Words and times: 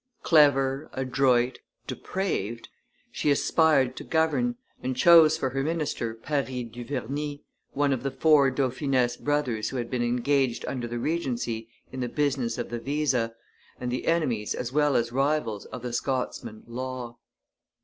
Clever, 0.23 0.89
adroit, 0.93 1.59
depraved, 1.85 2.69
she 3.11 3.29
aspired 3.29 3.95
to 3.97 4.03
govern, 4.03 4.55
and 4.81 4.95
chose 4.97 5.37
for 5.37 5.51
her 5.51 5.61
minister 5.61 6.15
Paris 6.15 6.47
Duverney, 6.49 7.43
one 7.73 7.93
of 7.93 8.01
the 8.01 8.09
four 8.09 8.49
Dauphinese 8.49 9.15
brothers 9.15 9.69
who 9.69 9.77
had 9.77 9.91
been 9.91 10.01
engaged 10.01 10.65
under 10.65 10.87
the 10.87 10.97
regency 10.97 11.69
in 11.91 11.99
the 11.99 12.09
business 12.09 12.57
of 12.57 12.71
the 12.71 12.79
visa, 12.79 13.35
and 13.79 13.91
the 13.91 14.07
enemies 14.07 14.55
as 14.55 14.73
well 14.73 14.95
as 14.95 15.11
rivals 15.11 15.65
of 15.65 15.83
the 15.83 15.93
Scotsman 15.93 16.63
Law. 16.65 17.17